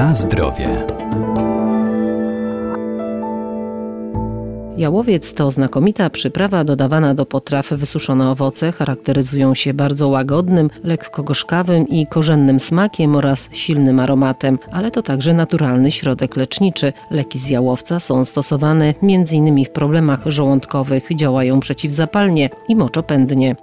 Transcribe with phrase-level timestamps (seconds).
[0.00, 0.86] Na zdrowie.
[4.76, 7.68] Jałowiec to znakomita przyprawa dodawana do potraw.
[7.70, 14.90] Wysuszone owoce charakteryzują się bardzo łagodnym, lekko gorzkawym i korzennym smakiem oraz silnym aromatem, ale
[14.90, 16.92] to także naturalny środek leczniczy.
[17.10, 19.64] Leki z jałowca są stosowane m.in.
[19.64, 23.56] w problemach żołądkowych, działają przeciwzapalnie i moczopędnie.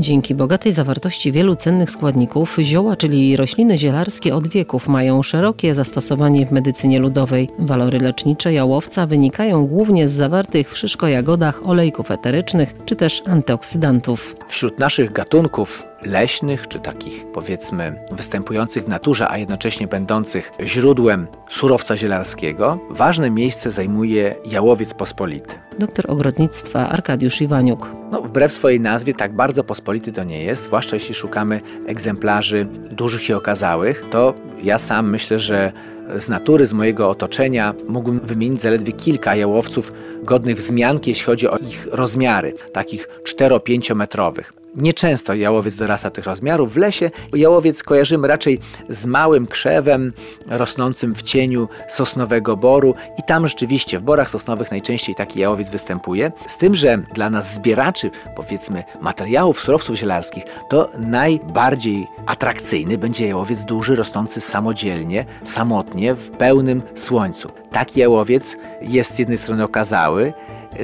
[0.00, 6.46] Dzięki bogatej zawartości wielu cennych składników, zioła, czyli rośliny zielarskie od wieków mają szerokie zastosowanie
[6.46, 7.48] w medycynie ludowej.
[7.58, 14.36] Walory lecznicze jałowca wynikają głównie z zawartych w szyszko-jagodach olejków eterycznych czy też antyoksydantów.
[14.48, 21.96] Wśród naszych gatunków leśnych, czy takich powiedzmy występujących w naturze, a jednocześnie będących źródłem surowca
[21.96, 25.54] zielarskiego, ważne miejsce zajmuje jałowiec pospolity.
[25.78, 27.92] Doktor ogrodnictwa Arkadiusz Iwaniuk.
[28.10, 33.28] No, wbrew swojej nazwie tak bardzo pospolity to nie jest, zwłaszcza jeśli szukamy egzemplarzy dużych
[33.28, 35.72] i okazałych, to ja sam myślę, że
[36.18, 41.58] z natury, z mojego otoczenia mógłbym wymienić zaledwie kilka jałowców godnych wzmianki, jeśli chodzi o
[41.58, 44.52] ich rozmiary, takich 4-5 metrowych.
[44.74, 46.74] Nieczęsto jałowiec dorasta tych rozmiarów.
[46.74, 50.12] W lesie jałowiec kojarzymy raczej z małym krzewem
[50.46, 56.32] rosnącym w cieniu sosnowego boru i tam rzeczywiście w borach sosnowych najczęściej taki jałowiec występuje.
[56.46, 63.64] Z tym, że dla nas zbieraczy powiedzmy materiałów, surowców zielarskich to najbardziej atrakcyjny będzie jałowiec
[63.64, 67.48] duży, rosnący samodzielnie, samotnie, w pełnym słońcu.
[67.70, 70.32] Taki jałowiec jest z jednej strony okazały,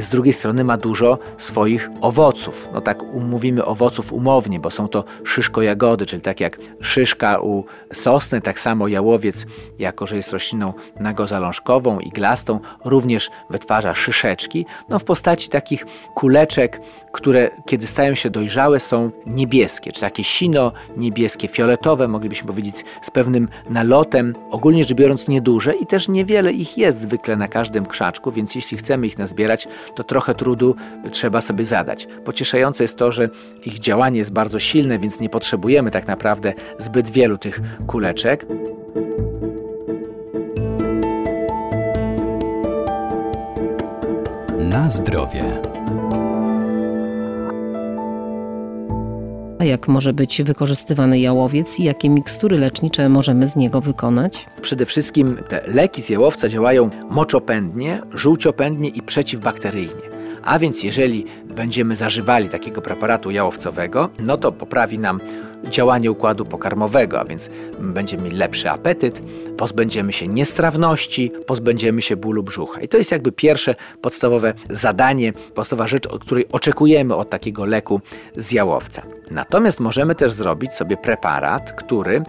[0.01, 2.69] z drugiej strony ma dużo swoich owoców.
[2.75, 8.41] No tak mówimy owoców umownie, bo są to szyszko-jagody, czyli tak jak szyszka u sosny,
[8.41, 9.47] tak samo jałowiec,
[9.78, 16.81] jako że jest rośliną nagozalążkową, iglastą, również wytwarza szyszeczki, no w postaci takich kuleczek,
[17.12, 23.10] które kiedy stają się dojrzałe są niebieskie, czy takie sino niebieskie, fioletowe, moglibyśmy powiedzieć z
[23.10, 28.33] pewnym nalotem, ogólnie rzecz biorąc nieduże i też niewiele ich jest zwykle na każdym krzaczku,
[28.33, 30.76] więc jeśli chcemy ich nazbierać, to trochę trudu
[31.10, 32.09] trzeba sobie zadać.
[32.25, 33.28] Pocieszające jest to, że
[33.66, 38.47] ich działanie jest bardzo silne, więc nie potrzebujemy tak naprawdę zbyt wielu tych kuleczek.
[44.59, 45.60] Na zdrowie.
[49.66, 54.47] Jak może być wykorzystywany jałowiec i jakie mikstury lecznicze możemy z niego wykonać?
[54.62, 60.16] Przede wszystkim te leki z jałowca działają moczopędnie, żółciopędnie i przeciwbakteryjnie.
[60.44, 61.25] A więc jeżeli
[61.56, 65.21] będziemy zażywali takiego preparatu jałowcowego, no to poprawi nam
[65.65, 69.22] działanie układu pokarmowego, a więc będziemy mieli lepszy apetyt,
[69.56, 72.81] pozbędziemy się niestrawności, pozbędziemy się bólu brzucha.
[72.81, 78.00] I to jest jakby pierwsze podstawowe zadanie, podstawowa rzecz, o której oczekujemy od takiego leku
[78.37, 79.03] z jałowca.
[79.31, 82.22] Natomiast możemy też zrobić sobie preparat, który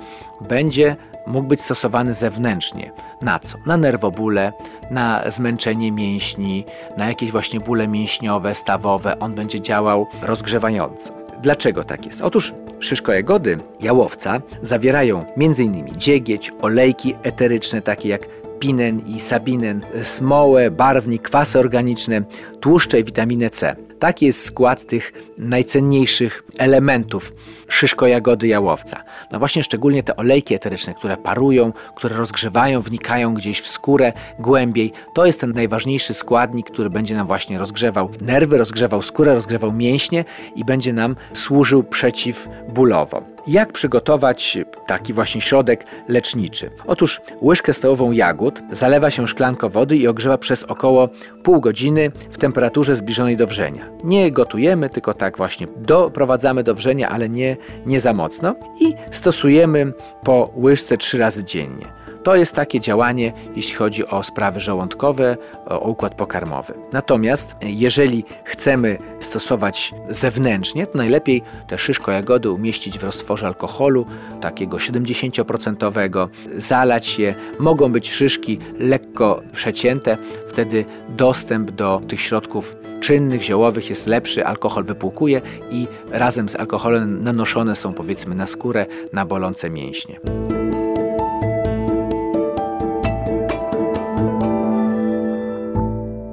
[0.49, 0.95] będzie
[1.27, 2.91] mógł być stosowany zewnętrznie.
[3.21, 3.57] Na co?
[3.65, 4.53] Na nerwobóle,
[4.91, 6.65] na zmęczenie mięśni,
[6.97, 9.19] na jakieś właśnie bóle mięśniowe, stawowe.
[9.19, 11.26] On będzie działał rozgrzewająco.
[11.41, 12.21] Dlaczego tak jest?
[12.21, 15.87] Otóż szyszko jagody jałowca zawierają m.in.
[15.97, 18.27] dziegieć, olejki eteryczne takie jak
[18.59, 22.21] pinen i sabinen, smołę, barwnik, kwasy organiczne,
[22.59, 23.75] tłuszcze i witaminę C.
[23.99, 27.33] Taki jest skład tych najcenniejszych elementów
[27.69, 29.03] szyszko jagody jałowca.
[29.31, 34.93] No właśnie szczególnie te olejki eteryczne, które parują, które rozgrzewają, wnikają gdzieś w skórę głębiej.
[35.13, 40.25] To jest ten najważniejszy składnik, który będzie nam właśnie rozgrzewał nerwy, rozgrzewał skórę, rozgrzewał mięśnie
[40.55, 43.23] i będzie nam służył przeciwbólowo.
[43.47, 44.57] Jak przygotować
[44.87, 46.71] taki właśnie środek leczniczy?
[46.87, 51.09] Otóż łyżkę stołową jagód zalewa się szklanko wody i ogrzewa przez około
[51.43, 53.86] pół godziny w temperaturze zbliżonej do wrzenia.
[54.03, 59.93] Nie gotujemy, tylko tak właśnie doprowadzamy do wrzenia, ale nie, nie za mocno i stosujemy
[60.23, 61.85] po łyżce trzy razy dziennie.
[62.23, 66.73] To jest takie działanie, jeśli chodzi o sprawy żołądkowe, o układ pokarmowy.
[66.93, 68.97] Natomiast jeżeli chcemy
[69.39, 74.05] stosować zewnętrznie, to najlepiej te szyszko jagody umieścić w roztworze alkoholu,
[74.41, 77.35] takiego 70%, zalać je.
[77.59, 80.17] Mogą być szyszki lekko przecięte,
[80.47, 85.41] wtedy dostęp do tych środków czynnych, ziołowych jest lepszy, alkohol wypłukuje
[85.71, 90.19] i razem z alkoholem nanoszone są powiedzmy na skórę, na bolące mięśnie.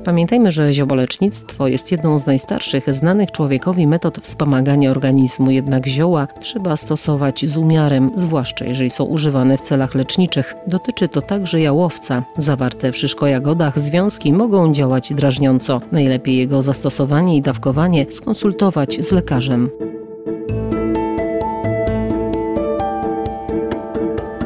[0.04, 6.76] Pamiętajmy, że ziołolecznictwo jest jedną z najstarszych znanych człowiekowi metod wspomagania organizmu, jednak zioła trzeba
[6.76, 10.54] stosować z umiarem, zwłaszcza jeżeli są używane w celach leczniczych.
[10.66, 12.24] Dotyczy to także jałowca.
[12.38, 15.80] Zawarte w szyszkojagodach związki mogą działać drażniąco.
[15.92, 19.70] Najlepiej jego zastosowanie i dawkowanie skonsultować z lekarzem.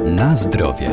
[0.04, 0.90] Na zdrowie.